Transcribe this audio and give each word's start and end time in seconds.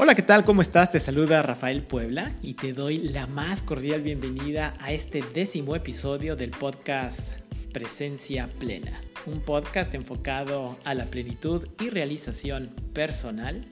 Hola, 0.00 0.14
¿qué 0.14 0.22
tal? 0.22 0.44
¿Cómo 0.44 0.62
estás? 0.62 0.92
Te 0.92 1.00
saluda 1.00 1.42
Rafael 1.42 1.82
Puebla 1.82 2.30
y 2.40 2.54
te 2.54 2.72
doy 2.72 2.98
la 2.98 3.26
más 3.26 3.62
cordial 3.62 4.00
bienvenida 4.00 4.74
a 4.78 4.92
este 4.92 5.24
décimo 5.34 5.74
episodio 5.74 6.36
del 6.36 6.52
podcast 6.52 7.32
Presencia 7.72 8.48
Plena, 8.60 9.00
un 9.26 9.40
podcast 9.40 9.94
enfocado 9.94 10.78
a 10.84 10.94
la 10.94 11.06
plenitud 11.06 11.66
y 11.80 11.90
realización 11.90 12.68
personal, 12.94 13.66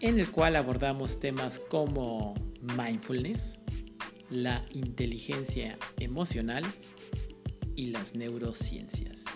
en 0.00 0.18
el 0.18 0.32
cual 0.32 0.56
abordamos 0.56 1.20
temas 1.20 1.60
como 1.60 2.34
mindfulness, 2.76 3.60
la 4.30 4.64
inteligencia 4.72 5.78
emocional 6.00 6.64
y 7.76 7.86
las 7.92 8.16
neurociencias. 8.16 9.26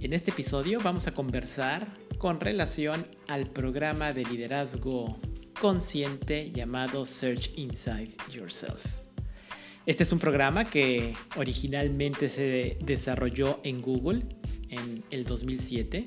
En 0.00 0.12
este 0.12 0.30
episodio 0.30 0.78
vamos 0.80 1.08
a 1.08 1.12
conversar 1.12 2.03
con 2.24 2.40
relación 2.40 3.06
al 3.28 3.50
programa 3.50 4.14
de 4.14 4.24
liderazgo 4.24 5.18
consciente 5.60 6.50
llamado 6.52 7.04
Search 7.04 7.50
Inside 7.58 8.12
Yourself. 8.32 8.82
Este 9.84 10.04
es 10.04 10.10
un 10.10 10.18
programa 10.18 10.64
que 10.64 11.12
originalmente 11.36 12.30
se 12.30 12.78
desarrolló 12.82 13.60
en 13.62 13.82
Google 13.82 14.22
en 14.70 15.04
el 15.10 15.26
2007 15.26 16.06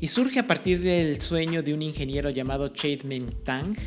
y 0.00 0.08
surge 0.08 0.38
a 0.38 0.46
partir 0.46 0.82
del 0.82 1.18
sueño 1.22 1.62
de 1.62 1.72
un 1.72 1.80
ingeniero 1.80 2.28
llamado 2.28 2.68
Chade 2.68 3.24
Tang 3.42 3.78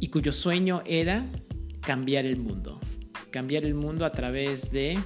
y 0.00 0.08
cuyo 0.08 0.32
sueño 0.32 0.82
era 0.86 1.24
cambiar 1.82 2.26
el 2.26 2.36
mundo. 2.36 2.80
Cambiar 3.30 3.64
el 3.64 3.74
mundo 3.74 4.04
a 4.04 4.10
través 4.10 4.72
de 4.72 4.98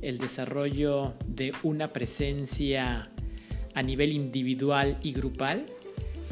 el 0.00 0.18
desarrollo 0.18 1.14
de 1.26 1.52
una 1.64 1.92
presencia 1.92 3.10
a 3.74 3.82
nivel 3.82 4.12
individual 4.12 4.98
y 5.02 5.12
grupal 5.12 5.64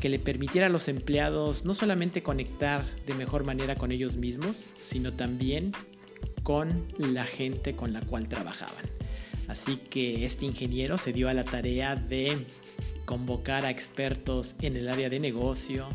que 0.01 0.09
le 0.09 0.19
permitiera 0.19 0.67
a 0.67 0.71
los 0.71 0.89
empleados 0.89 1.65
no 1.65 1.75
solamente 1.75 2.23
conectar 2.23 2.85
de 3.07 3.15
mejor 3.15 3.45
manera 3.45 3.77
con 3.77 3.93
ellos 3.93 4.17
mismos, 4.17 4.65
sino 4.81 5.13
también 5.13 5.73
con 6.43 6.87
la 6.99 7.25
gente 7.25 7.77
con 7.77 7.93
la 7.93 8.01
cual 8.01 8.29
trabajaban. 8.29 8.85
Así 9.49 9.77
que 9.77 10.25
este 10.25 10.45
ingeniero 10.45 10.99
se 10.99 11.13
dio 11.13 11.29
a 11.29 11.35
la 11.35 11.45
tarea 11.45 11.95
de 11.95 12.37
convocar 13.05 13.65
a 13.65 13.71
expertos 13.71 14.57
en 14.61 14.77
el 14.77 14.89
área 14.89 15.09
de 15.09 15.21
negocio, 15.21 15.89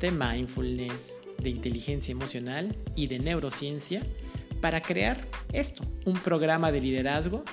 de 0.00 0.10
mindfulness, 0.10 1.18
de 1.42 1.50
inteligencia 1.50 2.12
emocional 2.12 2.76
y 2.94 3.06
de 3.06 3.18
neurociencia 3.18 4.02
para 4.60 4.80
crear 4.80 5.26
esto, 5.52 5.84
un 6.04 6.18
programa 6.18 6.72
de 6.72 6.80
liderazgo 6.80 7.44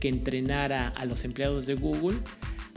que 0.00 0.08
entrenara 0.08 0.88
a 0.88 1.04
los 1.04 1.24
empleados 1.24 1.66
de 1.66 1.74
Google 1.74 2.18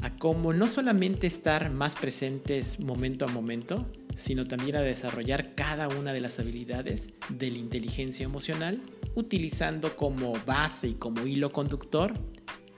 a 0.02 0.16
cómo 0.16 0.54
no 0.54 0.68
solamente 0.68 1.28
estar 1.28 1.70
más 1.72 1.96
presentes 1.96 2.80
momento 2.80 3.26
a 3.26 3.28
momento, 3.28 3.86
sino 4.16 4.48
también 4.48 4.76
a 4.76 4.82
desarrollar 4.82 5.56
cada 5.56 5.88
una 5.88 6.14
de 6.14 6.22
las 6.22 6.40
habilidades 6.40 7.10
de 7.30 7.52
la 7.52 7.58
inteligencia 7.58 8.24
emocional, 8.24 8.82
utilizando 9.16 9.96
como 9.96 10.34
base 10.46 10.90
y 10.90 10.94
como 10.94 11.26
hilo 11.26 11.52
conductor 11.52 12.14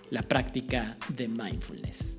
la 0.10 0.24
práctica 0.24 0.98
de 1.10 1.28
mindfulness. 1.28 2.18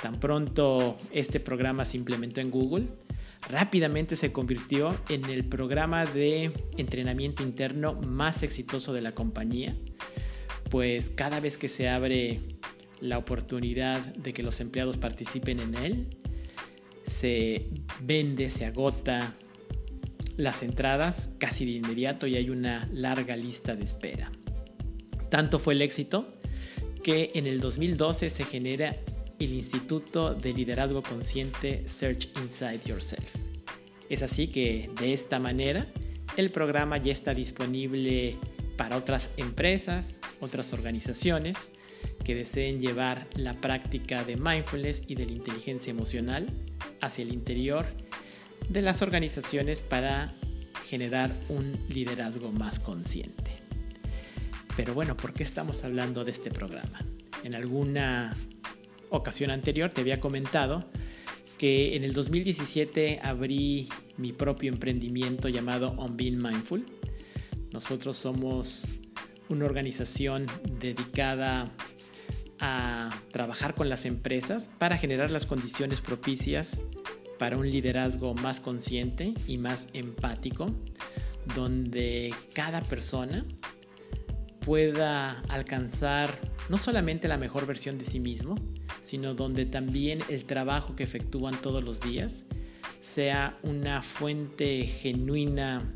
Tan 0.00 0.20
pronto 0.20 0.98
este 1.12 1.40
programa 1.40 1.84
se 1.84 1.96
implementó 1.96 2.40
en 2.40 2.50
Google, 2.50 2.88
rápidamente 3.48 4.16
se 4.16 4.32
convirtió 4.32 4.94
en 5.08 5.24
el 5.26 5.44
programa 5.44 6.04
de 6.04 6.52
entrenamiento 6.76 7.42
interno 7.42 7.94
más 7.94 8.42
exitoso 8.42 8.92
de 8.92 9.00
la 9.00 9.14
compañía, 9.14 9.74
pues 10.70 11.10
cada 11.10 11.40
vez 11.40 11.56
que 11.56 11.68
se 11.68 11.88
abre 11.88 12.40
la 13.00 13.18
oportunidad 13.18 14.00
de 14.14 14.32
que 14.32 14.42
los 14.42 14.60
empleados 14.60 14.96
participen 14.96 15.60
en 15.60 15.74
él. 15.74 16.06
Se 17.06 17.66
vende, 18.00 18.50
se 18.50 18.64
agota 18.64 19.34
las 20.36 20.62
entradas 20.62 21.30
casi 21.38 21.64
de 21.64 21.72
inmediato 21.72 22.26
y 22.26 22.36
hay 22.36 22.50
una 22.50 22.88
larga 22.92 23.36
lista 23.36 23.74
de 23.74 23.84
espera. 23.84 24.30
Tanto 25.30 25.58
fue 25.58 25.74
el 25.74 25.82
éxito 25.82 26.34
que 27.02 27.32
en 27.34 27.46
el 27.46 27.60
2012 27.60 28.30
se 28.30 28.44
genera 28.44 28.96
el 29.38 29.52
Instituto 29.52 30.34
de 30.34 30.52
Liderazgo 30.52 31.02
Consciente 31.02 31.86
Search 31.86 32.28
Inside 32.36 32.80
Yourself. 32.84 33.24
Es 34.08 34.22
así 34.22 34.48
que 34.48 34.90
de 34.98 35.12
esta 35.12 35.38
manera 35.38 35.86
el 36.36 36.50
programa 36.50 36.98
ya 36.98 37.12
está 37.12 37.34
disponible 37.34 38.36
para 38.76 38.96
otras 38.96 39.30
empresas, 39.36 40.20
otras 40.40 40.72
organizaciones 40.72 41.72
que 42.26 42.34
deseen 42.34 42.80
llevar 42.80 43.28
la 43.36 43.60
práctica 43.60 44.24
de 44.24 44.36
mindfulness 44.36 45.04
y 45.06 45.14
de 45.14 45.26
la 45.26 45.30
inteligencia 45.30 45.92
emocional 45.92 46.48
hacia 47.00 47.22
el 47.22 47.32
interior 47.32 47.86
de 48.68 48.82
las 48.82 49.00
organizaciones 49.00 49.80
para 49.80 50.34
generar 50.86 51.30
un 51.48 51.78
liderazgo 51.88 52.50
más 52.50 52.80
consciente. 52.80 53.52
Pero 54.76 54.92
bueno, 54.92 55.16
¿por 55.16 55.34
qué 55.34 55.44
estamos 55.44 55.84
hablando 55.84 56.24
de 56.24 56.32
este 56.32 56.50
programa? 56.50 57.06
En 57.44 57.54
alguna 57.54 58.34
ocasión 59.10 59.52
anterior 59.52 59.92
te 59.92 60.00
había 60.00 60.18
comentado 60.18 60.90
que 61.58 61.94
en 61.94 62.02
el 62.02 62.12
2017 62.12 63.20
abrí 63.22 63.88
mi 64.16 64.32
propio 64.32 64.72
emprendimiento 64.72 65.48
llamado 65.48 65.94
On 65.96 66.16
Being 66.16 66.42
Mindful. 66.42 66.86
Nosotros 67.70 68.16
somos 68.16 68.84
una 69.48 69.64
organización 69.64 70.46
dedicada 70.80 71.70
a 72.60 73.10
trabajar 73.32 73.74
con 73.74 73.88
las 73.88 74.04
empresas 74.04 74.70
para 74.78 74.96
generar 74.98 75.30
las 75.30 75.46
condiciones 75.46 76.00
propicias 76.00 76.82
para 77.38 77.56
un 77.56 77.70
liderazgo 77.70 78.34
más 78.34 78.60
consciente 78.60 79.34
y 79.46 79.58
más 79.58 79.88
empático, 79.92 80.74
donde 81.54 82.34
cada 82.54 82.82
persona 82.82 83.44
pueda 84.60 85.40
alcanzar 85.48 86.40
no 86.68 86.76
solamente 86.76 87.28
la 87.28 87.36
mejor 87.36 87.66
versión 87.66 87.98
de 87.98 88.04
sí 88.04 88.20
mismo, 88.20 88.56
sino 89.02 89.34
donde 89.34 89.66
también 89.66 90.20
el 90.28 90.44
trabajo 90.44 90.96
que 90.96 91.04
efectúan 91.04 91.60
todos 91.60 91.84
los 91.84 92.00
días 92.00 92.44
sea 93.00 93.56
una 93.62 94.02
fuente 94.02 94.84
genuina 94.86 95.94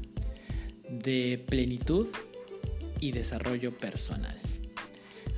de 0.88 1.44
plenitud 1.48 2.06
y 3.00 3.12
desarrollo 3.12 3.77
personal. 3.77 4.37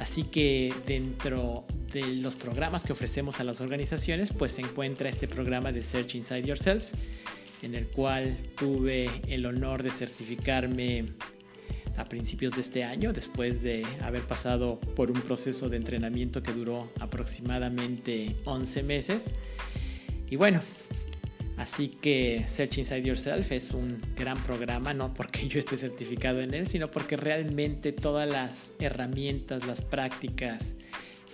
Así 0.02 0.24
que 0.24 0.74
dentro 0.84 1.64
de 1.92 2.16
los 2.16 2.34
programas 2.34 2.82
que 2.82 2.92
ofrecemos 2.92 3.38
a 3.38 3.44
las 3.44 3.60
organizaciones, 3.60 4.32
pues 4.36 4.50
se 4.50 4.62
encuentra 4.62 5.08
este 5.08 5.28
programa 5.28 5.70
de 5.70 5.80
Search 5.80 6.16
Inside 6.16 6.42
Yourself, 6.42 6.82
en 7.62 7.76
el 7.76 7.86
cual 7.86 8.36
tuve 8.58 9.08
el 9.28 9.46
honor 9.46 9.84
de 9.84 9.91
certificarme 9.91 11.04
a 11.96 12.04
principios 12.06 12.56
de 12.56 12.62
este 12.62 12.82
año, 12.82 13.12
después 13.12 13.62
de 13.62 13.86
haber 14.02 14.22
pasado 14.22 14.80
por 14.80 15.12
un 15.12 15.20
proceso 15.20 15.68
de 15.68 15.76
entrenamiento 15.76 16.42
que 16.42 16.52
duró 16.52 16.91
aproximadamente 16.98 18.34
11 18.44 18.82
meses. 18.82 19.34
Y 20.28 20.34
bueno, 20.34 20.62
Así 21.62 21.86
que 21.86 22.42
Search 22.48 22.78
Inside 22.78 23.04
Yourself 23.04 23.52
es 23.52 23.72
un 23.72 24.02
gran 24.16 24.42
programa, 24.42 24.92
no 24.94 25.14
porque 25.14 25.46
yo 25.48 25.60
esté 25.60 25.76
certificado 25.76 26.40
en 26.40 26.54
él, 26.54 26.66
sino 26.66 26.90
porque 26.90 27.16
realmente 27.16 27.92
todas 27.92 28.28
las 28.28 28.72
herramientas, 28.80 29.64
las 29.64 29.80
prácticas 29.80 30.74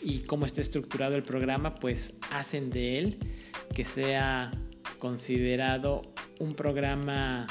y 0.03 0.19
cómo 0.21 0.45
está 0.45 0.61
estructurado 0.61 1.15
el 1.15 1.23
programa, 1.23 1.77
pues 1.77 2.19
hacen 2.31 2.69
de 2.69 2.99
él 2.99 3.19
que 3.75 3.87
sea 3.87 4.51
considerado 4.99 6.03
un 6.39 6.55
programa 6.55 7.47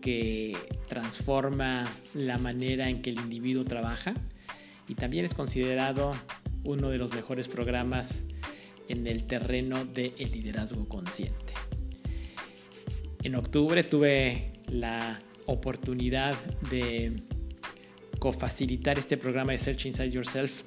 que 0.00 0.56
transforma 0.88 1.84
la 2.14 2.36
manera 2.36 2.88
en 2.88 3.00
que 3.00 3.10
el 3.10 3.20
individuo 3.20 3.62
trabaja 3.64 4.12
y 4.88 4.96
también 4.96 5.24
es 5.24 5.34
considerado 5.34 6.10
uno 6.64 6.90
de 6.90 6.98
los 6.98 7.14
mejores 7.14 7.46
programas 7.46 8.24
en 8.88 9.06
el 9.06 9.22
terreno 9.22 9.84
del 9.84 10.14
liderazgo 10.32 10.88
consciente. 10.88 11.51
En 13.22 13.36
octubre 13.36 13.84
tuve 13.84 14.52
la 14.68 15.20
oportunidad 15.46 16.34
de 16.70 17.22
cofacilitar 18.18 18.98
este 18.98 19.16
programa 19.16 19.52
de 19.52 19.58
Search 19.58 19.86
Inside 19.86 20.10
Yourself 20.10 20.62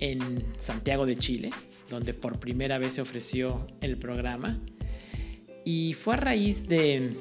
en 0.00 0.44
Santiago 0.58 1.04
de 1.04 1.16
Chile, 1.16 1.50
donde 1.90 2.14
por 2.14 2.40
primera 2.40 2.78
vez 2.78 2.94
se 2.94 3.02
ofreció 3.02 3.66
el 3.82 3.98
programa. 3.98 4.60
Y 5.66 5.92
fue 5.92 6.14
a 6.14 6.18
raíz 6.18 6.66
de 6.68 7.12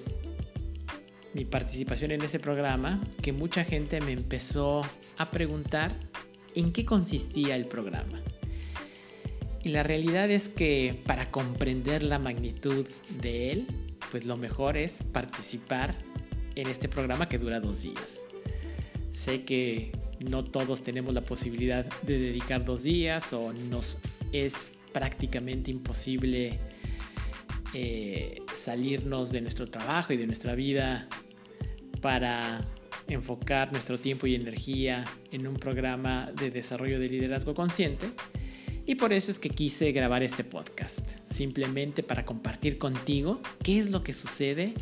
mi 1.34 1.44
participación 1.44 2.12
en 2.12 2.22
ese 2.22 2.40
programa 2.40 3.02
que 3.22 3.34
mucha 3.34 3.66
gente 3.66 4.00
me 4.00 4.14
empezó 4.14 4.82
a 5.18 5.30
preguntar 5.30 5.94
en 6.56 6.72
qué 6.72 6.86
consistía 6.86 7.58
el 7.58 7.66
programa. 7.66 8.22
Y 9.64 9.70
la 9.70 9.84
realidad 9.84 10.30
es 10.30 10.50
que 10.50 11.02
para 11.06 11.32
comprender 11.32 12.04
la 12.04 12.20
magnitud 12.20 12.86
de 13.22 13.52
él, 13.52 13.68
pues 14.12 14.26
lo 14.26 14.36
mejor 14.36 14.78
es 14.78 15.02
participar 15.12 15.96
en 16.56 16.68
este 16.68 16.90
programa 16.90 17.30
que 17.30 17.40
dura 17.40 17.60
dos 17.60 17.82
días. 17.82 18.24
Sé 19.14 19.44
que 19.44 19.92
no 20.20 20.44
todos 20.44 20.84
tenemos 20.84 21.14
la 21.14 21.22
posibilidad 21.22 21.86
de 22.02 22.20
dedicar 22.20 22.66
dos 22.66 22.84
días 22.84 23.32
o 23.34 23.54
nos 23.54 24.00
es 24.32 24.74
prácticamente 24.92 25.72
imposible 25.72 26.60
eh, 27.74 28.42
salirnos 28.54 29.32
de 29.32 29.42
nuestro 29.42 29.68
trabajo 29.68 30.14
y 30.14 30.18
de 30.18 30.28
nuestra 30.28 30.56
vida 30.56 31.08
para 32.02 32.62
enfocar 33.08 33.72
nuestro 33.72 33.98
tiempo 33.98 34.28
y 34.28 34.36
energía 34.36 35.06
en 35.32 35.48
un 35.48 35.56
programa 35.56 36.32
de 36.38 36.52
desarrollo 36.52 37.00
de 37.00 37.10
liderazgo 37.10 37.54
consciente. 37.54 38.08
Y 38.86 38.96
por 38.96 39.14
eso 39.14 39.32
es 39.32 39.40
que 39.40 39.50
quise 39.50 39.92
grabar 39.92 40.24
este 40.24 40.44
podcast, 40.44 41.10
simplemente 41.24 42.04
para 42.04 42.26
compartir 42.26 42.78
contigo 42.78 43.42
qué 43.64 43.80
es 43.80 43.90
lo 43.90 44.04
que 44.04 44.12
sucede 44.12 44.74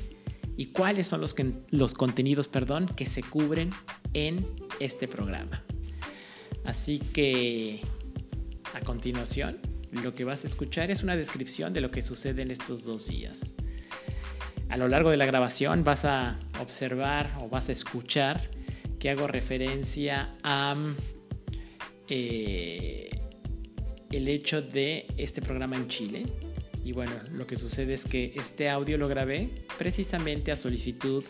y 0.58 0.68
cuáles 0.68 1.08
son 1.08 1.22
los, 1.22 1.36
los 1.70 1.94
contenidos 1.94 2.48
perdón, 2.48 2.88
que 2.88 3.06
se 3.06 3.22
cubren 3.22 3.70
en 4.14 4.48
este 4.80 5.08
programa. 5.08 5.64
Así 6.66 7.00
que 7.00 7.82
a 8.74 8.80
continuación, 8.82 9.60
lo 9.92 10.16
que 10.16 10.24
vas 10.24 10.44
a 10.44 10.48
escuchar 10.48 10.90
es 10.90 11.04
una 11.04 11.16
descripción 11.16 11.74
de 11.74 11.82
lo 11.82 11.92
que 11.92 12.02
sucede 12.02 12.42
en 12.42 12.52
estos 12.52 12.84
dos 12.84 13.08
días. 13.08 13.54
A 14.70 14.78
lo 14.78 14.88
largo 14.88 15.12
de 15.12 15.18
la 15.18 15.26
grabación 15.26 15.84
vas 15.84 16.06
a 16.06 16.40
observar 16.60 17.38
o 17.42 17.50
vas 17.50 17.70
a 17.70 17.74
escuchar 17.74 18.50
que 19.00 19.10
hago 19.10 19.28
referencia 19.28 20.36
a 20.44 20.76
eh, 22.08 23.11
el 24.12 24.28
hecho 24.28 24.62
de 24.62 25.08
este 25.18 25.42
programa 25.42 25.76
en 25.76 25.88
Chile. 25.88 26.26
Y 26.84 26.94
bueno, 26.94 27.14
lo 27.32 27.46
que 27.48 27.56
sucede 27.56 27.94
es 27.94 28.06
que 28.06 28.34
este 28.36 28.70
audio 28.70 28.98
lo 28.98 29.08
grabé 29.08 29.50
precisamente 29.78 30.52
a 30.52 30.56
solicitud 30.56 31.24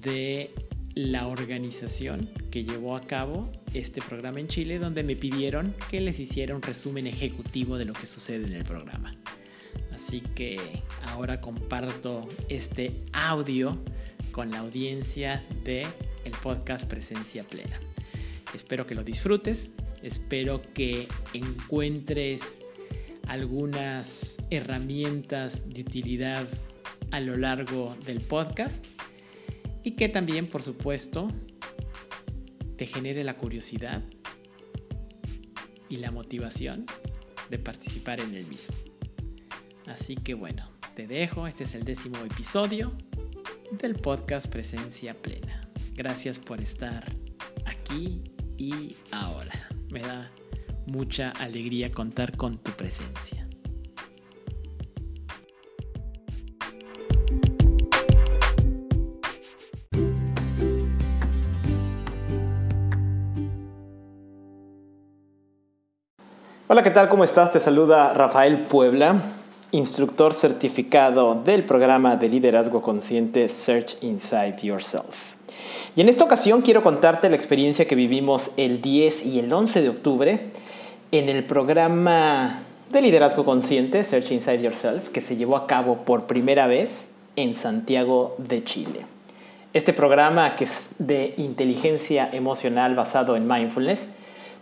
de 0.00 0.50
la 0.94 1.26
organización 1.26 2.30
que 2.50 2.64
llevó 2.64 2.96
a 2.96 3.02
cabo 3.02 3.52
este 3.74 4.00
programa 4.00 4.40
en 4.40 4.48
Chile, 4.48 4.78
donde 4.78 5.02
me 5.02 5.14
pidieron 5.14 5.74
que 5.90 6.00
les 6.00 6.18
hiciera 6.18 6.54
un 6.54 6.62
resumen 6.62 7.06
ejecutivo 7.06 7.76
de 7.76 7.84
lo 7.84 7.92
que 7.92 8.06
sucede 8.06 8.46
en 8.46 8.54
el 8.54 8.64
programa. 8.64 9.14
Así 9.94 10.20
que 10.20 10.58
ahora 11.02 11.40
comparto 11.40 12.28
este 12.48 13.04
audio 13.12 13.78
con 14.32 14.50
la 14.50 14.60
audiencia 14.60 15.44
de 15.64 15.86
el 16.24 16.32
podcast 16.42 16.86
Presencia 16.86 17.44
Plena. 17.44 17.78
Espero 18.54 18.86
que 18.86 18.94
lo 18.94 19.04
disfrutes, 19.04 19.70
espero 20.06 20.62
que 20.74 21.08
encuentres 21.32 22.62
algunas 23.26 24.36
herramientas 24.50 25.68
de 25.68 25.80
utilidad 25.80 26.46
a 27.10 27.20
lo 27.20 27.36
largo 27.36 27.96
del 28.06 28.20
podcast 28.20 28.84
y 29.82 29.92
que 29.92 30.08
también, 30.08 30.48
por 30.48 30.62
supuesto, 30.62 31.28
te 32.76 32.86
genere 32.86 33.24
la 33.24 33.34
curiosidad 33.34 34.02
y 35.88 35.96
la 35.96 36.10
motivación 36.10 36.86
de 37.50 37.58
participar 37.58 38.20
en 38.20 38.34
el 38.34 38.46
mismo. 38.46 38.74
Así 39.86 40.16
que 40.16 40.34
bueno, 40.34 40.70
te 40.94 41.06
dejo, 41.06 41.46
este 41.46 41.64
es 41.64 41.74
el 41.74 41.84
décimo 41.84 42.18
episodio 42.18 42.92
del 43.72 43.94
podcast 43.94 44.46
Presencia 44.46 45.14
Plena. 45.14 45.68
Gracias 45.94 46.38
por 46.38 46.60
estar 46.60 47.12
aquí 47.64 48.22
y 48.58 48.96
ahora. 49.12 49.75
Me 49.96 50.02
da 50.02 50.30
mucha 50.88 51.30
alegría 51.40 51.90
contar 51.90 52.36
con 52.36 52.58
tu 52.58 52.70
presencia. 52.72 53.48
Hola, 66.68 66.82
¿qué 66.82 66.90
tal? 66.90 67.08
¿Cómo 67.08 67.24
estás? 67.24 67.52
Te 67.52 67.60
saluda 67.60 68.12
Rafael 68.12 68.66
Puebla, 68.66 69.32
instructor 69.70 70.34
certificado 70.34 71.42
del 71.42 71.64
programa 71.64 72.16
de 72.16 72.28
liderazgo 72.28 72.82
consciente 72.82 73.48
Search 73.48 73.96
Inside 74.02 74.58
Yourself. 74.60 75.35
Y 75.94 76.00
en 76.00 76.08
esta 76.08 76.24
ocasión 76.24 76.62
quiero 76.62 76.82
contarte 76.82 77.30
la 77.30 77.36
experiencia 77.36 77.86
que 77.86 77.94
vivimos 77.94 78.50
el 78.56 78.82
10 78.82 79.24
y 79.24 79.38
el 79.38 79.52
11 79.52 79.82
de 79.82 79.88
octubre 79.88 80.40
en 81.12 81.28
el 81.28 81.44
programa 81.44 82.62
de 82.90 83.02
liderazgo 83.02 83.44
consciente 83.44 84.04
Search 84.04 84.30
Inside 84.30 84.62
Yourself 84.62 85.08
que 85.08 85.20
se 85.20 85.36
llevó 85.36 85.56
a 85.56 85.66
cabo 85.66 86.04
por 86.04 86.26
primera 86.26 86.66
vez 86.66 87.08
en 87.36 87.54
Santiago 87.54 88.34
de 88.38 88.64
Chile. 88.64 89.06
Este 89.72 89.92
programa 89.92 90.56
que 90.56 90.64
es 90.64 90.88
de 90.98 91.34
inteligencia 91.36 92.28
emocional 92.32 92.94
basado 92.94 93.36
en 93.36 93.46
mindfulness 93.46 94.06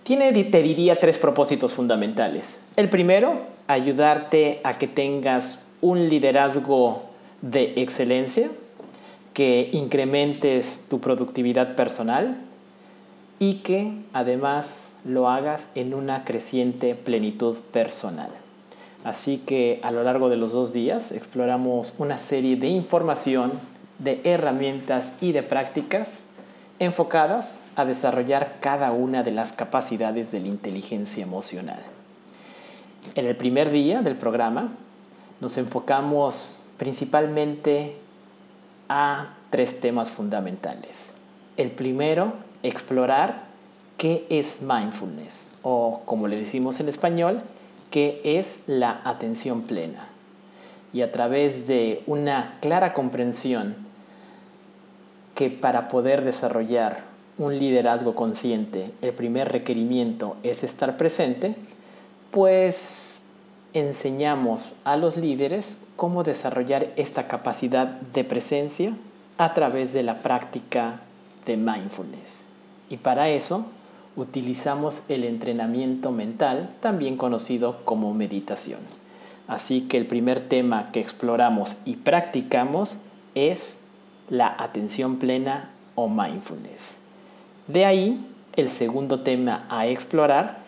tiene, 0.02 0.32
te 0.32 0.62
diría, 0.62 1.00
tres 1.00 1.18
propósitos 1.18 1.72
fundamentales. 1.72 2.58
El 2.76 2.90
primero, 2.90 3.40
ayudarte 3.66 4.60
a 4.64 4.78
que 4.78 4.86
tengas 4.86 5.70
un 5.80 6.08
liderazgo 6.08 7.04
de 7.42 7.74
excelencia, 7.76 8.50
que 9.34 9.68
incrementes 9.72 10.84
tu 10.88 11.00
productividad 11.00 11.74
personal 11.74 12.38
y 13.40 13.56
que 13.56 13.92
además 14.12 14.92
lo 15.04 15.28
hagas 15.28 15.68
en 15.74 15.92
una 15.92 16.24
creciente 16.24 16.94
plenitud 16.94 17.56
personal. 17.72 18.30
Así 19.02 19.42
que 19.44 19.80
a 19.82 19.90
lo 19.90 20.02
largo 20.02 20.30
de 20.30 20.36
los 20.36 20.52
dos 20.52 20.72
días 20.72 21.12
exploramos 21.12 21.96
una 21.98 22.18
serie 22.18 22.56
de 22.56 22.68
información, 22.68 23.52
de 23.98 24.20
herramientas 24.24 25.12
y 25.20 25.32
de 25.32 25.42
prácticas 25.42 26.22
enfocadas 26.78 27.58
a 27.76 27.84
desarrollar 27.84 28.56
cada 28.60 28.92
una 28.92 29.22
de 29.22 29.32
las 29.32 29.52
capacidades 29.52 30.30
de 30.32 30.40
la 30.40 30.48
inteligencia 30.48 31.22
emocional. 31.22 31.80
En 33.14 33.26
el 33.26 33.36
primer 33.36 33.70
día 33.70 34.00
del 34.00 34.16
programa 34.16 34.72
nos 35.40 35.58
enfocamos 35.58 36.58
principalmente 36.78 37.96
a 38.88 39.34
tres 39.50 39.80
temas 39.80 40.10
fundamentales. 40.10 41.12
El 41.56 41.70
primero, 41.70 42.34
explorar 42.62 43.44
qué 43.98 44.26
es 44.28 44.60
mindfulness 44.60 45.48
o 45.62 46.02
como 46.04 46.28
le 46.28 46.36
decimos 46.36 46.78
en 46.80 46.88
español, 46.88 47.40
qué 47.90 48.20
es 48.24 48.58
la 48.66 49.00
atención 49.04 49.62
plena. 49.62 50.08
Y 50.92 51.02
a 51.02 51.10
través 51.10 51.66
de 51.66 52.02
una 52.06 52.58
clara 52.60 52.92
comprensión 52.92 53.74
que 55.34 55.50
para 55.50 55.88
poder 55.88 56.22
desarrollar 56.22 57.02
un 57.38 57.58
liderazgo 57.58 58.14
consciente, 58.14 58.92
el 59.02 59.12
primer 59.12 59.50
requerimiento 59.50 60.36
es 60.42 60.62
estar 60.62 60.96
presente, 60.96 61.56
pues 62.30 63.03
enseñamos 63.74 64.72
a 64.84 64.96
los 64.96 65.16
líderes 65.16 65.76
cómo 65.96 66.22
desarrollar 66.22 66.92
esta 66.96 67.28
capacidad 67.28 67.86
de 67.86 68.24
presencia 68.24 68.94
a 69.36 69.52
través 69.52 69.92
de 69.92 70.04
la 70.04 70.22
práctica 70.22 71.00
de 71.44 71.56
mindfulness. 71.56 72.30
Y 72.88 72.96
para 72.98 73.28
eso 73.28 73.66
utilizamos 74.16 75.02
el 75.08 75.24
entrenamiento 75.24 76.12
mental, 76.12 76.70
también 76.80 77.16
conocido 77.16 77.84
como 77.84 78.14
meditación. 78.14 78.80
Así 79.48 79.82
que 79.82 79.98
el 79.98 80.06
primer 80.06 80.48
tema 80.48 80.90
que 80.92 81.00
exploramos 81.00 81.76
y 81.84 81.96
practicamos 81.96 82.96
es 83.34 83.76
la 84.30 84.54
atención 84.56 85.16
plena 85.16 85.70
o 85.96 86.08
mindfulness. 86.08 86.80
De 87.66 87.84
ahí, 87.84 88.24
el 88.56 88.70
segundo 88.70 89.20
tema 89.20 89.66
a 89.68 89.86
explorar 89.88 90.58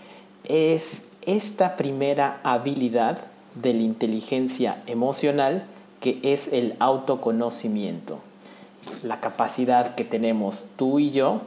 es 0.44 1.05
esta 1.26 1.76
primera 1.76 2.40
habilidad 2.44 3.18
de 3.54 3.74
la 3.74 3.82
inteligencia 3.82 4.82
emocional 4.86 5.64
que 6.00 6.20
es 6.22 6.52
el 6.52 6.76
autoconocimiento. 6.78 8.20
La 9.02 9.20
capacidad 9.20 9.94
que 9.96 10.04
tenemos 10.04 10.66
tú 10.76 10.98
y 10.98 11.10
yo 11.10 11.42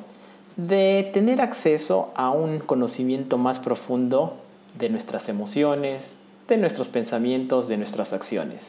de 0.57 1.09
tener 1.13 1.39
acceso 1.39 2.11
a 2.15 2.31
un 2.31 2.59
conocimiento 2.59 3.37
más 3.37 3.59
profundo 3.59 4.35
de 4.77 4.89
nuestras 4.89 5.29
emociones, 5.29 6.17
de 6.49 6.57
nuestros 6.57 6.89
pensamientos, 6.89 7.69
de 7.69 7.77
nuestras 7.77 8.11
acciones. 8.11 8.63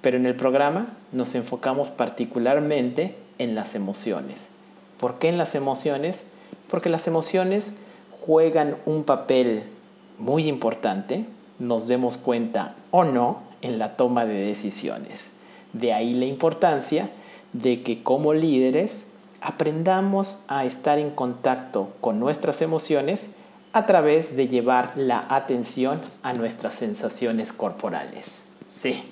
Pero 0.00 0.16
en 0.16 0.26
el 0.26 0.36
programa 0.36 0.94
nos 1.10 1.34
enfocamos 1.34 1.90
particularmente 1.90 3.16
en 3.38 3.56
las 3.56 3.74
emociones. 3.74 4.46
¿Por 5.00 5.18
qué 5.18 5.28
en 5.28 5.38
las 5.38 5.56
emociones? 5.56 6.22
Porque 6.70 6.90
las 6.90 7.08
emociones 7.08 7.72
juegan 8.24 8.76
un 8.86 9.02
papel 9.04 9.64
muy 10.18 10.48
importante, 10.48 11.24
nos 11.58 11.88
demos 11.88 12.16
cuenta 12.16 12.74
o 12.90 13.04
no, 13.04 13.42
en 13.62 13.78
la 13.78 13.96
toma 13.96 14.26
de 14.26 14.34
decisiones. 14.34 15.32
De 15.72 15.92
ahí 15.92 16.12
la 16.12 16.26
importancia 16.26 17.10
de 17.54 17.82
que 17.82 18.02
como 18.02 18.34
líderes 18.34 19.04
aprendamos 19.40 20.42
a 20.48 20.64
estar 20.64 20.98
en 20.98 21.10
contacto 21.10 21.94
con 22.00 22.20
nuestras 22.20 22.60
emociones 22.60 23.28
a 23.72 23.86
través 23.86 24.36
de 24.36 24.48
llevar 24.48 24.92
la 24.96 25.24
atención 25.28 26.00
a 26.22 26.32
nuestras 26.32 26.74
sensaciones 26.74 27.52
corporales. 27.52 28.44
Sí, 28.70 29.02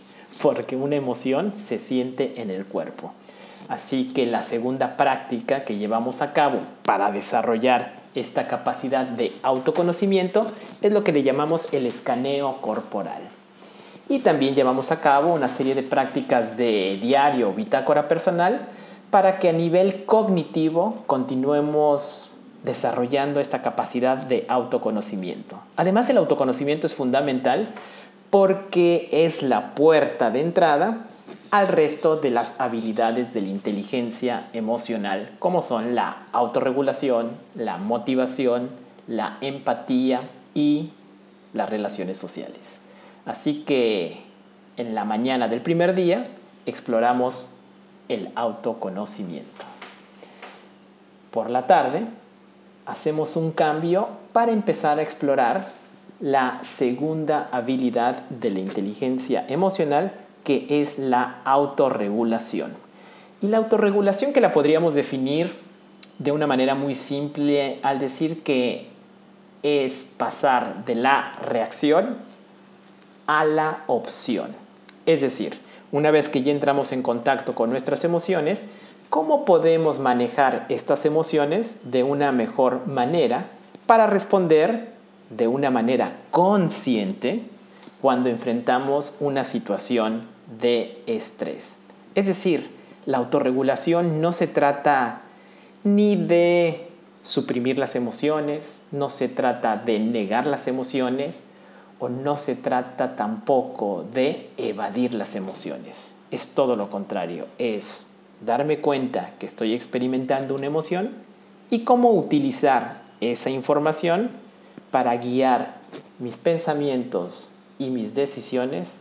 porque 0.41 0.77
una 0.77 0.97
emoción 0.97 1.53
se 1.67 1.79
siente 1.79 2.41
en 2.41 2.51
el 2.51 2.67
cuerpo. 2.67 3.13
Así 3.69 4.13
que 4.13 4.27
la 4.27 4.43
segunda 4.43 4.97
práctica 4.97 5.65
que 5.65 5.79
llevamos 5.79 6.21
a 6.21 6.33
cabo 6.33 6.61
para 6.85 7.11
desarrollar 7.11 8.02
esta 8.15 8.47
capacidad 8.47 9.07
de 9.07 9.33
autoconocimiento 9.43 10.51
es 10.81 10.93
lo 10.93 11.05
que 11.05 11.13
le 11.13 11.23
llamamos 11.23 11.73
el 11.73 11.87
escaneo 11.87 12.61
corporal. 12.61 13.23
y 14.09 14.19
también 14.19 14.55
llevamos 14.55 14.91
a 14.91 15.01
cabo 15.01 15.33
una 15.33 15.49
serie 15.49 15.75
de 15.75 15.83
prácticas 15.83 16.57
de 16.57 16.99
diario, 17.01 17.53
bitácora 17.53 18.09
personal, 18.09 18.69
para 19.11 19.39
que 19.39 19.49
a 19.49 19.53
nivel 19.53 20.05
cognitivo 20.05 21.03
continuemos 21.07 22.31
desarrollando 22.63 23.41
esta 23.41 23.63
capacidad 23.63 24.17
de 24.17 24.45
autoconocimiento. 24.49 25.61
Además, 25.77 26.09
el 26.11 26.19
autoconocimiento 26.19 26.87
es 26.87 26.95
fundamental 26.95 27.69
porque 28.31 29.09
es 29.13 29.43
la 29.43 29.75
puerta 29.75 30.31
de 30.31 30.41
entrada 30.41 31.07
al 31.51 31.69
resto 31.69 32.17
de 32.17 32.31
las 32.31 32.55
habilidades 32.59 33.35
de 33.35 33.43
la 33.43 33.49
inteligencia 33.49 34.49
emocional, 34.53 35.31
como 35.39 35.63
son 35.63 35.95
la 35.95 36.27
autorregulación, 36.33 37.33
la 37.55 37.79
motivación, 37.79 38.71
la 39.07 39.39
empatía 39.41 40.23
y 40.55 40.91
las 41.53 41.69
relaciones 41.69 42.19
sociales. 42.19 42.61
Así 43.27 43.65
que 43.65 44.23
en 44.77 44.95
la 44.95 45.05
mañana 45.05 45.49
del 45.49 45.61
primer 45.61 45.95
día 45.95 46.25
exploramos 46.67 47.49
el 48.09 48.31
autoconocimiento. 48.35 49.65
Por 51.31 51.51
la 51.51 51.67
tarde 51.67 52.07
hacemos 52.87 53.37
un 53.37 53.53
cambio 53.53 54.09
para 54.33 54.53
empezar 54.53 54.99
a 54.99 55.03
explorar 55.03 55.73
la 56.21 56.61
segunda 56.63 57.49
habilidad 57.53 58.29
de 58.29 58.51
la 58.51 58.61
inteligencia 58.61 59.45
emocional 59.49 60.13
que 60.45 60.67
es 60.69 60.99
la 60.99 61.41
autorregulación. 61.45 62.73
Y 63.41 63.49
la 63.49 63.59
autorregulación 63.59 64.33
que 64.33 64.41
la 64.41 64.53
podríamos 64.53 64.95
definir 64.95 65.57
de 66.19 66.33
una 66.33 66.47
manera 66.47 66.75
muy 66.75 66.95
simple 66.95 67.81
al 67.83 67.99
decir 67.99 68.43
que 68.43 68.89
es 69.63 70.05
pasar 70.17 70.85
de 70.85 70.95
la 70.95 71.33
reacción 71.43 72.17
a 73.27 73.45
la 73.45 73.85
opción. 73.87 74.55
Es 75.07 75.21
decir, 75.21 75.59
una 75.91 76.11
vez 76.11 76.29
que 76.29 76.43
ya 76.43 76.53
entramos 76.53 76.93
en 76.93 77.03
contacto 77.03 77.55
con 77.55 77.71
nuestras 77.71 78.05
emociones, 78.05 78.65
¿cómo 79.11 79.45
podemos 79.45 79.99
manejar 79.99 80.67
estas 80.69 81.05
emociones 81.05 81.77
de 81.85 82.03
una 82.03 82.33
mejor 82.33 82.87
manera 82.87 83.47
para 83.87 84.07
responder 84.07 84.93
de 85.31 85.49
una 85.49 85.71
manera 85.71 86.13
consciente 86.31 87.43
cuando 88.01 88.29
enfrentamos 88.29 89.17
una 89.21 89.45
situación 89.45 90.32
de 90.61 91.03
estrés. 91.07 91.75
Es 92.15 92.27
decir, 92.27 92.71
la 93.07 93.19
autorregulación 93.19 94.21
no 94.21 94.33
se 94.33 94.47
trata 94.47 95.23
ni 95.85 96.17
de 96.17 96.89
suprimir 97.23 97.79
las 97.79 97.95
emociones, 97.95 98.81
no 98.91 99.11
se 99.11 99.29
trata 99.29 99.77
de 99.77 99.99
negar 99.99 100.47
las 100.47 100.67
emociones 100.67 101.41
o 101.99 102.09
no 102.09 102.37
se 102.37 102.55
trata 102.55 103.17
tampoco 103.17 104.05
de 104.13 104.51
evadir 104.57 105.15
las 105.15 105.35
emociones. 105.35 106.11
Es 106.31 106.49
todo 106.49 106.77
lo 106.77 106.91
contrario, 106.91 107.47
es 107.59 108.07
darme 108.45 108.81
cuenta 108.81 109.31
que 109.39 109.47
estoy 109.47 109.75
experimentando 109.75 110.55
una 110.55 110.67
emoción 110.67 111.11
y 111.71 111.85
cómo 111.85 112.13
utilizar 112.13 113.03
esa 113.21 113.51
información 113.51 114.31
para 114.91 115.17
guiar 115.17 115.77
mis 116.19 116.37
pensamientos 116.37 117.51
y 117.79 117.91
mis 117.91 118.15
decisiones 118.15 118.97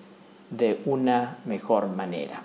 de 0.52 0.80
una 0.86 1.38
mejor 1.46 1.88
manera. 1.88 2.42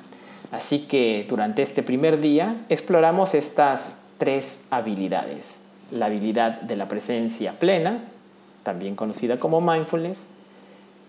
Así 0.51 0.81
que 0.81 1.27
durante 1.29 1.63
este 1.63 1.83
primer 1.83 2.21
día 2.21 2.57
exploramos 2.69 3.35
estas 3.35 3.97
tres 4.19 4.65
habilidades. 4.71 5.55
La 5.91 6.07
habilidad 6.07 6.63
de 6.63 6.77
la 6.77 6.89
presencia 6.89 7.59
plena, 7.59 8.05
también 8.63 8.97
conocida 8.97 9.39
como 9.39 9.61
mindfulness, 9.61 10.27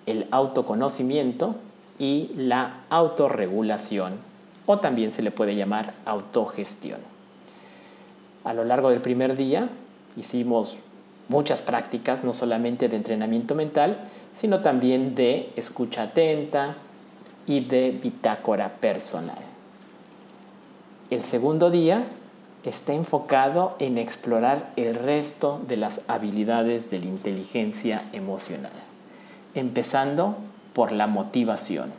el 0.05 0.27
autoconocimiento 0.31 1.55
y 1.99 2.31
la 2.35 2.81
autorregulación, 2.89 4.15
o 4.65 4.77
también 4.79 5.11
se 5.11 5.21
le 5.21 5.31
puede 5.31 5.55
llamar 5.55 5.93
autogestión. 6.05 6.99
A 8.43 8.53
lo 8.53 8.63
largo 8.63 8.89
del 8.89 9.01
primer 9.01 9.35
día 9.35 9.69
hicimos 10.15 10.79
muchas 11.29 11.61
prácticas, 11.61 12.23
no 12.23 12.33
solamente 12.33 12.89
de 12.89 12.95
entrenamiento 12.95 13.55
mental, 13.55 13.97
sino 14.37 14.61
también 14.61 15.15
de 15.15 15.51
escucha 15.55 16.03
atenta, 16.03 16.75
y 17.47 17.61
de 17.61 17.91
bitácora 17.91 18.73
personal. 18.75 19.37
El 21.09 21.23
segundo 21.23 21.71
día 21.71 22.05
está 22.63 22.93
enfocado 22.93 23.75
en 23.79 23.97
explorar 23.97 24.71
el 24.75 24.95
resto 24.95 25.61
de 25.67 25.77
las 25.77 26.01
habilidades 26.07 26.91
de 26.91 26.99
la 26.99 27.05
inteligencia 27.05 28.03
emocional, 28.11 28.73
empezando 29.55 30.35
por 30.73 30.91
la 30.91 31.07
motivación. 31.07 31.93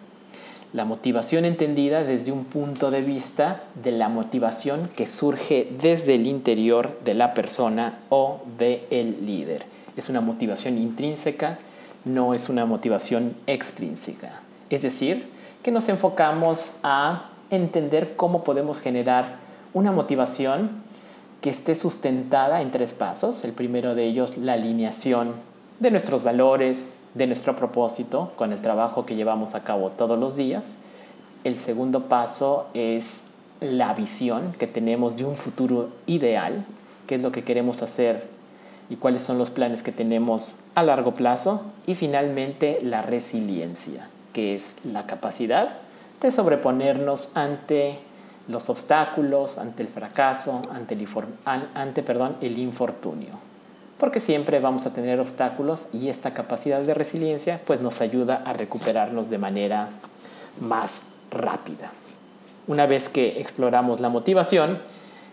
La 0.74 0.84
motivación 0.84 1.46
entendida 1.46 2.04
desde 2.04 2.30
un 2.30 2.44
punto 2.44 2.90
de 2.90 3.00
vista 3.00 3.62
de 3.82 3.92
la 3.92 4.10
motivación 4.10 4.90
que 4.94 5.06
surge 5.06 5.66
desde 5.80 6.14
el 6.14 6.26
interior 6.26 6.98
de 7.02 7.14
la 7.14 7.32
persona 7.32 8.00
o 8.10 8.42
del 8.58 8.82
el 8.90 9.24
líder. 9.24 9.64
Es 9.96 10.10
una 10.10 10.20
motivación 10.20 10.76
intrínseca, 10.76 11.58
no 12.04 12.34
es 12.34 12.50
una 12.50 12.66
motivación 12.66 13.34
extrínseca. 13.46 14.42
Es 14.68 14.82
decir, 14.82 15.37
que 15.62 15.70
nos 15.70 15.88
enfocamos 15.88 16.76
a 16.82 17.30
entender 17.50 18.16
cómo 18.16 18.44
podemos 18.44 18.80
generar 18.80 19.36
una 19.74 19.92
motivación 19.92 20.82
que 21.40 21.50
esté 21.50 21.74
sustentada 21.74 22.62
en 22.62 22.70
tres 22.70 22.92
pasos. 22.92 23.44
El 23.44 23.52
primero 23.52 23.94
de 23.94 24.04
ellos, 24.04 24.36
la 24.36 24.54
alineación 24.54 25.34
de 25.80 25.90
nuestros 25.90 26.22
valores, 26.22 26.92
de 27.14 27.26
nuestro 27.26 27.56
propósito 27.56 28.32
con 28.36 28.52
el 28.52 28.60
trabajo 28.60 29.06
que 29.06 29.16
llevamos 29.16 29.54
a 29.54 29.64
cabo 29.64 29.90
todos 29.90 30.18
los 30.18 30.36
días. 30.36 30.76
El 31.44 31.58
segundo 31.58 32.04
paso 32.04 32.66
es 32.74 33.22
la 33.60 33.94
visión 33.94 34.54
que 34.58 34.66
tenemos 34.66 35.16
de 35.16 35.24
un 35.24 35.36
futuro 35.36 35.88
ideal, 36.06 36.64
qué 37.06 37.16
es 37.16 37.22
lo 37.22 37.32
que 37.32 37.44
queremos 37.44 37.82
hacer 37.82 38.28
y 38.90 38.96
cuáles 38.96 39.22
son 39.22 39.38
los 39.38 39.50
planes 39.50 39.82
que 39.82 39.92
tenemos 39.92 40.56
a 40.74 40.82
largo 40.82 41.14
plazo. 41.14 41.62
Y 41.86 41.94
finalmente 41.94 42.80
la 42.82 43.02
resiliencia 43.02 44.08
que 44.32 44.54
es 44.54 44.76
la 44.84 45.06
capacidad 45.06 45.78
de 46.20 46.30
sobreponernos 46.30 47.30
ante 47.34 47.98
los 48.48 48.70
obstáculos, 48.70 49.58
ante 49.58 49.82
el 49.82 49.88
fracaso, 49.88 50.62
ante 50.72 50.94
el, 50.94 51.06
ante, 51.44 52.02
perdón, 52.02 52.36
el 52.40 52.58
infortunio. 52.58 53.34
Porque 53.98 54.20
siempre 54.20 54.58
vamos 54.60 54.86
a 54.86 54.92
tener 54.92 55.20
obstáculos 55.20 55.86
y 55.92 56.08
esta 56.08 56.32
capacidad 56.32 56.80
de 56.80 56.94
resiliencia 56.94 57.60
pues 57.66 57.80
nos 57.80 58.00
ayuda 58.00 58.42
a 58.44 58.52
recuperarnos 58.52 59.28
de 59.28 59.38
manera 59.38 59.90
más 60.60 61.02
rápida. 61.30 61.90
Una 62.66 62.86
vez 62.86 63.08
que 63.08 63.40
exploramos 63.40 64.00
la 64.00 64.08
motivación 64.08 64.78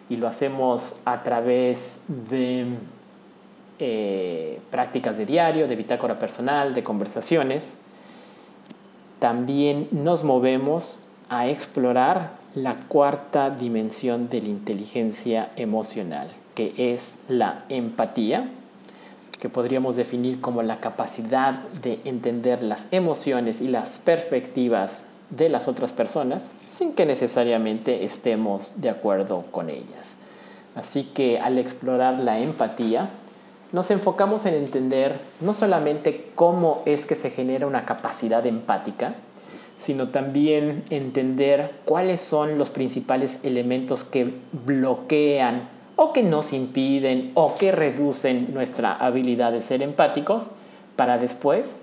y 0.09 0.17
lo 0.17 0.27
hacemos 0.27 0.99
a 1.05 1.23
través 1.23 2.01
de 2.07 2.65
eh, 3.79 4.59
prácticas 4.71 5.17
de 5.17 5.25
diario, 5.25 5.67
de 5.67 5.75
bitácora 5.75 6.19
personal, 6.19 6.73
de 6.73 6.83
conversaciones, 6.83 7.71
también 9.19 9.88
nos 9.91 10.24
movemos 10.24 11.00
a 11.29 11.48
explorar 11.48 12.31
la 12.53 12.75
cuarta 12.88 13.50
dimensión 13.50 14.29
de 14.29 14.41
la 14.41 14.50
inteligencia 14.50 15.51
emocional, 15.55 16.29
que 16.53 16.74
es 16.77 17.13
la 17.27 17.65
empatía, 17.69 18.50
que 19.39 19.50
podríamos 19.50 19.95
definir 19.95 20.39
como 20.39 20.63
la 20.63 20.79
capacidad 20.79 21.55
de 21.81 22.00
entender 22.05 22.63
las 22.63 22.88
emociones 22.91 23.62
y 23.62 23.67
las 23.67 23.98
perspectivas 24.00 25.03
de 25.29 25.50
las 25.50 25.67
otras 25.67 25.91
personas 25.91 26.50
sin 26.69 26.93
que 26.93 27.05
necesariamente 27.05 28.05
estemos 28.05 28.79
de 28.81 28.89
acuerdo 28.89 29.43
con 29.51 29.69
ellas. 29.69 30.15
Así 30.75 31.03
que 31.03 31.39
al 31.39 31.57
explorar 31.57 32.19
la 32.19 32.39
empatía, 32.39 33.10
nos 33.75 33.91
enfocamos 33.91 34.46
en 34.46 34.53
entender 34.53 35.20
no 35.41 35.53
solamente 35.53 36.29
cómo 36.34 36.82
es 36.86 37.05
que 37.05 37.17
se 37.17 37.29
genera 37.29 37.67
una 37.67 37.84
capacidad 37.84 38.46
empática, 38.46 39.15
sino 39.84 40.12
también 40.12 40.86
entender 40.89 41.72
cuáles 41.84 42.22
son 42.22 42.58
los 42.58 42.70
principales 42.70 43.38
elementos 43.44 44.05
que 44.05 44.34
bloquean 44.65 45.67
o 45.98 46.13
que 46.13 46.24
nos 46.24 46.53
impiden 46.53 47.34
o 47.34 47.55
que 47.55 47.74
reducen 47.74 48.53
nuestra 48.53 48.94
habilidad 48.94 49.51
de 49.51 49.60
ser 49.60 49.82
empáticos 49.82 50.44
para 50.96 51.17
después, 51.17 51.82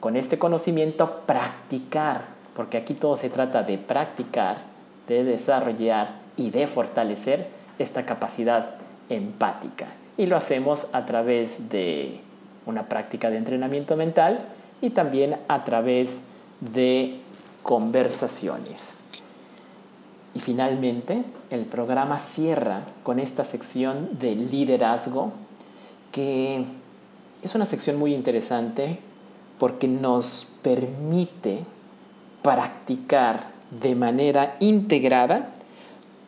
con 0.00 0.16
este 0.16 0.38
conocimiento, 0.38 1.24
practicar, 1.26 2.22
porque 2.56 2.78
aquí 2.78 2.94
todo 2.94 3.18
se 3.18 3.28
trata 3.28 3.64
de 3.64 3.76
practicar, 3.76 4.62
de 5.08 5.24
desarrollar 5.24 6.20
y 6.38 6.48
de 6.48 6.68
fortalecer 6.68 7.48
esta 7.78 8.06
capacidad 8.06 8.76
empática 9.10 9.88
y 10.16 10.26
lo 10.26 10.36
hacemos 10.36 10.86
a 10.92 11.06
través 11.06 11.68
de 11.68 12.20
una 12.66 12.88
práctica 12.88 13.30
de 13.30 13.38
entrenamiento 13.38 13.96
mental 13.96 14.46
y 14.80 14.90
también 14.90 15.36
a 15.48 15.64
través 15.64 16.20
de 16.60 17.18
conversaciones. 17.62 18.98
Y 20.34 20.40
finalmente, 20.40 21.22
el 21.50 21.64
programa 21.64 22.18
cierra 22.18 22.82
con 23.02 23.20
esta 23.20 23.44
sección 23.44 24.18
de 24.18 24.34
liderazgo, 24.34 25.32
que 26.10 26.64
es 27.42 27.54
una 27.54 27.66
sección 27.66 27.98
muy 27.98 28.14
interesante 28.14 28.98
porque 29.58 29.86
nos 29.86 30.52
permite 30.62 31.60
practicar 32.42 33.48
de 33.80 33.94
manera 33.94 34.56
integrada 34.60 35.50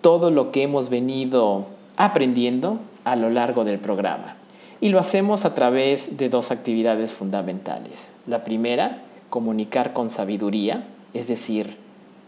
todo 0.00 0.30
lo 0.30 0.52
que 0.52 0.62
hemos 0.62 0.88
venido 0.88 1.66
aprendiendo 1.96 2.78
a 3.06 3.14
lo 3.14 3.30
largo 3.30 3.64
del 3.64 3.78
programa. 3.78 4.34
Y 4.80 4.88
lo 4.88 4.98
hacemos 4.98 5.44
a 5.44 5.54
través 5.54 6.18
de 6.18 6.28
dos 6.28 6.50
actividades 6.50 7.12
fundamentales. 7.12 8.10
La 8.26 8.42
primera, 8.42 8.98
comunicar 9.30 9.92
con 9.92 10.10
sabiduría, 10.10 10.84
es 11.14 11.28
decir, 11.28 11.76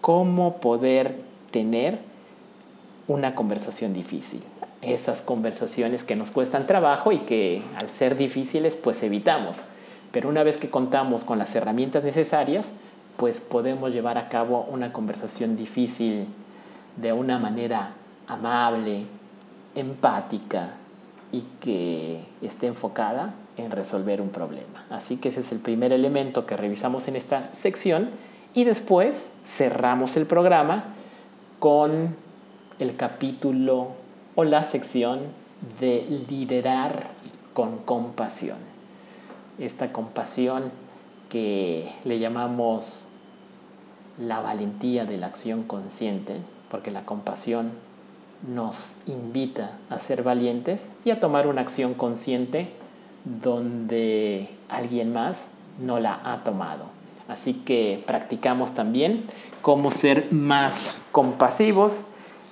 cómo 0.00 0.58
poder 0.58 1.16
tener 1.50 1.98
una 3.08 3.34
conversación 3.34 3.92
difícil. 3.92 4.40
Esas 4.80 5.20
conversaciones 5.20 6.04
que 6.04 6.14
nos 6.14 6.30
cuestan 6.30 6.68
trabajo 6.68 7.10
y 7.10 7.18
que 7.18 7.60
al 7.82 7.90
ser 7.90 8.16
difíciles 8.16 8.76
pues 8.76 9.02
evitamos. 9.02 9.56
Pero 10.12 10.28
una 10.28 10.44
vez 10.44 10.58
que 10.58 10.70
contamos 10.70 11.24
con 11.24 11.40
las 11.40 11.56
herramientas 11.56 12.04
necesarias, 12.04 12.68
pues 13.16 13.40
podemos 13.40 13.92
llevar 13.92 14.16
a 14.16 14.28
cabo 14.28 14.64
una 14.70 14.92
conversación 14.92 15.56
difícil 15.56 16.28
de 16.96 17.12
una 17.12 17.40
manera 17.40 17.94
amable, 18.28 19.06
empática 19.78 20.70
y 21.32 21.42
que 21.60 22.24
esté 22.42 22.66
enfocada 22.66 23.34
en 23.56 23.70
resolver 23.70 24.20
un 24.20 24.30
problema. 24.30 24.86
Así 24.90 25.16
que 25.16 25.28
ese 25.28 25.40
es 25.40 25.52
el 25.52 25.58
primer 25.58 25.92
elemento 25.92 26.46
que 26.46 26.56
revisamos 26.56 27.08
en 27.08 27.16
esta 27.16 27.52
sección 27.54 28.10
y 28.54 28.64
después 28.64 29.26
cerramos 29.46 30.16
el 30.16 30.26
programa 30.26 30.84
con 31.58 32.16
el 32.78 32.96
capítulo 32.96 33.88
o 34.36 34.44
la 34.44 34.64
sección 34.64 35.20
de 35.80 36.06
liderar 36.28 37.08
con 37.52 37.78
compasión. 37.78 38.58
Esta 39.58 39.92
compasión 39.92 40.70
que 41.28 41.92
le 42.04 42.20
llamamos 42.20 43.04
la 44.18 44.40
valentía 44.40 45.04
de 45.04 45.18
la 45.18 45.26
acción 45.26 45.64
consciente, 45.64 46.36
porque 46.70 46.90
la 46.90 47.04
compasión 47.04 47.72
nos 48.46 48.76
invita 49.06 49.78
a 49.90 49.98
ser 49.98 50.22
valientes 50.22 50.86
y 51.04 51.10
a 51.10 51.20
tomar 51.20 51.46
una 51.46 51.60
acción 51.60 51.94
consciente 51.94 52.68
donde 53.24 54.48
alguien 54.68 55.12
más 55.12 55.48
no 55.78 55.98
la 55.98 56.20
ha 56.24 56.44
tomado. 56.44 56.84
Así 57.28 57.54
que 57.54 58.02
practicamos 58.06 58.74
también 58.74 59.24
cómo 59.60 59.90
ser 59.90 60.32
más 60.32 60.96
compasivos 61.12 62.02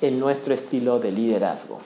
en 0.00 0.20
nuestro 0.20 0.54
estilo 0.54 0.98
de 0.98 1.12
liderazgo. 1.12 1.80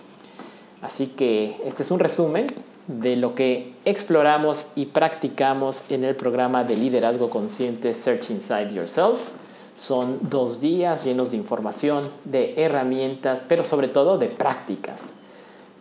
Así 0.83 1.07
que 1.07 1.57
este 1.64 1.83
es 1.83 1.90
un 1.90 2.00
resumen 2.00 2.47
de 2.88 3.14
lo 3.14 3.35
que 3.35 3.75
exploramos 3.85 4.66
y 4.75 4.87
practicamos 4.87 5.85
en 5.88 6.04
el 6.04 6.16
programa 6.16 6.64
de 6.64 6.76
liderazgo 6.76 7.30
consciente 7.30 7.95
Search 7.95 8.30
Inside 8.30 8.73
Yourself. 8.73 9.21
Son 9.80 10.18
dos 10.28 10.60
días 10.60 11.06
llenos 11.06 11.30
de 11.30 11.38
información, 11.38 12.10
de 12.25 12.52
herramientas, 12.62 13.42
pero 13.49 13.64
sobre 13.64 13.88
todo 13.88 14.18
de 14.18 14.26
prácticas 14.26 15.10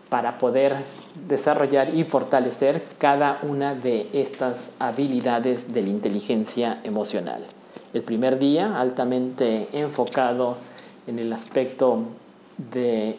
para 0.08 0.38
poder 0.38 0.86
desarrollar 1.28 1.94
y 1.94 2.06
fortalecer 2.06 2.82
cada 2.98 3.42
una 3.44 3.76
de 3.76 4.10
estas 4.14 4.72
habilidades 4.80 5.74
de 5.74 5.82
la 5.82 5.90
inteligencia 5.90 6.80
emocional. 6.86 7.44
El 7.94 8.04
primer 8.04 8.40
día 8.40 8.80
altamente 8.80 9.68
enfocado 9.74 10.56
en 11.06 11.20
el 11.20 11.34
aspecto 11.34 12.04
de 12.72 13.18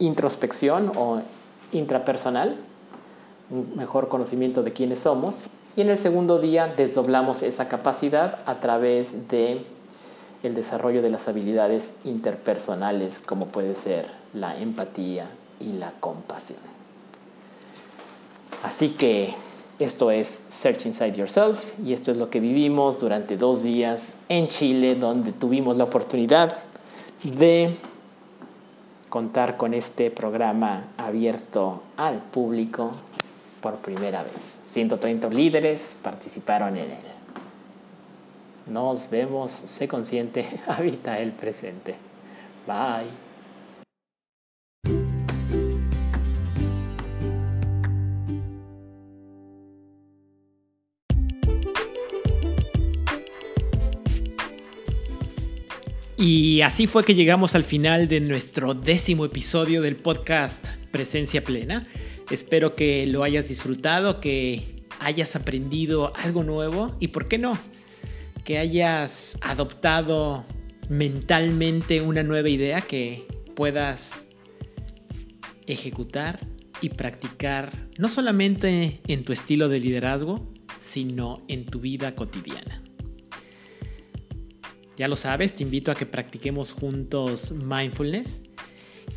introspección 0.00 0.92
o 0.94 1.22
intrapersonal, 1.72 2.56
un 3.48 3.72
mejor 3.74 4.08
conocimiento 4.08 4.62
de 4.62 4.74
quiénes 4.74 4.98
somos. 4.98 5.44
Y 5.76 5.80
en 5.80 5.90
el 5.90 5.98
segundo 5.98 6.38
día 6.38 6.66
desdoblamos 6.68 7.42
esa 7.42 7.68
capacidad 7.68 8.40
a 8.46 8.60
través 8.60 9.28
de 9.28 9.64
el 10.42 10.54
desarrollo 10.54 11.02
de 11.02 11.10
las 11.10 11.28
habilidades 11.28 11.94
interpersonales 12.04 13.20
como 13.20 13.46
puede 13.46 13.74
ser 13.74 14.06
la 14.34 14.58
empatía 14.58 15.26
y 15.60 15.72
la 15.72 15.92
compasión. 16.00 16.58
Así 18.62 18.90
que 18.90 19.34
esto 19.78 20.10
es 20.10 20.40
Search 20.50 20.86
Inside 20.86 21.14
Yourself 21.14 21.60
y 21.84 21.92
esto 21.92 22.10
es 22.10 22.16
lo 22.16 22.28
que 22.28 22.40
vivimos 22.40 22.98
durante 22.98 23.36
dos 23.36 23.62
días 23.62 24.16
en 24.28 24.48
Chile 24.48 24.94
donde 24.94 25.32
tuvimos 25.32 25.76
la 25.76 25.84
oportunidad 25.84 26.58
de 27.22 27.76
contar 29.08 29.56
con 29.56 29.74
este 29.74 30.10
programa 30.10 30.84
abierto 30.96 31.82
al 31.96 32.18
público 32.18 32.92
por 33.60 33.76
primera 33.76 34.22
vez. 34.22 34.61
130 34.72 35.28
líderes 35.28 35.94
participaron 36.02 36.78
en 36.78 36.92
él. 36.92 36.98
Nos 38.66 39.10
vemos, 39.10 39.52
sé 39.52 39.86
consciente, 39.86 40.48
habita 40.66 41.18
el 41.18 41.32
presente. 41.32 41.94
Bye. 42.66 43.10
Y 56.16 56.62
así 56.62 56.86
fue 56.86 57.04
que 57.04 57.14
llegamos 57.14 57.56
al 57.56 57.64
final 57.64 58.06
de 58.06 58.20
nuestro 58.20 58.74
décimo 58.74 59.24
episodio 59.24 59.82
del 59.82 59.96
podcast 59.96 60.68
Presencia 60.92 61.42
Plena. 61.42 61.84
Espero 62.32 62.74
que 62.74 63.06
lo 63.06 63.24
hayas 63.24 63.48
disfrutado, 63.48 64.18
que 64.18 64.86
hayas 65.00 65.36
aprendido 65.36 66.16
algo 66.16 66.42
nuevo 66.44 66.96
y, 66.98 67.08
¿por 67.08 67.28
qué 67.28 67.36
no? 67.36 67.58
Que 68.42 68.56
hayas 68.56 69.36
adoptado 69.42 70.46
mentalmente 70.88 72.00
una 72.00 72.22
nueva 72.22 72.48
idea 72.48 72.80
que 72.80 73.26
puedas 73.54 74.28
ejecutar 75.66 76.40
y 76.80 76.88
practicar 76.88 77.88
no 77.98 78.08
solamente 78.08 79.02
en 79.06 79.24
tu 79.24 79.34
estilo 79.34 79.68
de 79.68 79.80
liderazgo, 79.80 80.50
sino 80.80 81.42
en 81.48 81.66
tu 81.66 81.80
vida 81.80 82.14
cotidiana. 82.14 82.82
Ya 84.96 85.06
lo 85.06 85.16
sabes, 85.16 85.54
te 85.54 85.64
invito 85.64 85.92
a 85.92 85.94
que 85.94 86.06
practiquemos 86.06 86.72
juntos 86.72 87.50
mindfulness. 87.52 88.42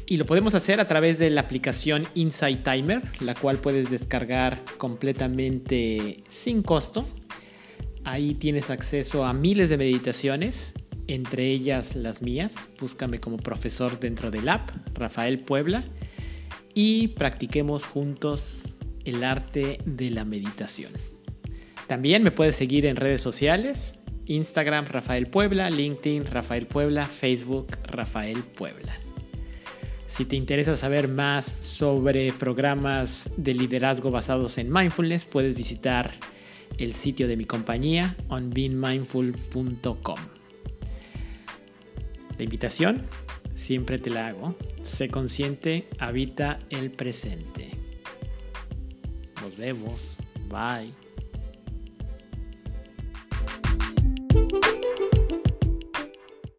Y 0.08 0.18
lo 0.18 0.26
podemos 0.26 0.54
hacer 0.54 0.80
a 0.80 0.88
través 0.88 1.18
de 1.18 1.30
la 1.30 1.42
aplicación 1.42 2.08
Insight 2.14 2.64
Timer, 2.64 3.02
la 3.22 3.34
cual 3.34 3.58
puedes 3.58 3.90
descargar 3.90 4.64
completamente 4.78 6.24
sin 6.30 6.62
costo. 6.62 7.08
Ahí 8.04 8.36
tienes 8.36 8.70
acceso 8.70 9.26
a 9.26 9.34
miles 9.34 9.68
de 9.70 9.78
meditaciones, 9.78 10.74
entre 11.08 11.48
ellas 11.48 11.96
las 11.96 12.22
mías. 12.22 12.68
Búscame 12.80 13.20
como 13.20 13.38
profesor 13.38 14.00
dentro 14.00 14.30
del 14.30 14.48
app, 14.48 14.70
Rafael 14.94 15.40
Puebla, 15.40 15.86
y 16.76 17.10
practiquemos 17.10 17.86
juntos 17.86 18.78
el 19.06 19.24
arte 19.24 19.80
de 19.86 20.12
la 20.12 20.24
meditación. 20.24 20.92
También 21.88 22.24
me 22.24 22.32
puedes 22.32 22.56
seguir 22.56 22.86
en 22.86 22.96
redes 22.96 23.22
sociales. 23.22 23.96
Instagram 24.28 24.86
Rafael 24.86 25.28
Puebla, 25.28 25.70
LinkedIn 25.70 26.26
Rafael 26.26 26.66
Puebla, 26.66 27.06
Facebook 27.06 27.68
Rafael 27.88 28.44
Puebla. 28.44 29.00
Si 30.16 30.24
te 30.24 30.38
interesa 30.38 30.78
saber 30.78 31.10
más 31.10 31.58
sobre 31.60 32.32
programas 32.32 33.30
de 33.36 33.54
liderazgo 33.54 34.12
basados 34.12 34.58
en 34.58 34.72
mindfulness, 34.72 35.26
puedes 35.26 35.56
visitar 35.56 36.14
el 36.78 36.94
sitio 36.94 37.28
de 37.28 37.36
mi 37.36 37.44
compañía 37.44 38.16
onbeinmindful.com. 38.30 40.20
La 42.38 42.44
invitación 42.46 43.02
siempre 43.56 44.00
te 44.00 44.10
la 44.10 44.28
hago. 44.28 44.56
Sé 44.84 45.10
consciente, 45.10 45.90
habita 46.00 46.60
el 46.70 46.92
presente. 46.92 47.72
Nos 49.42 49.58
vemos. 49.58 50.18
Bye. 50.48 51.05